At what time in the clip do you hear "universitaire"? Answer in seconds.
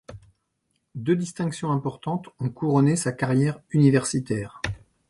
3.69-4.59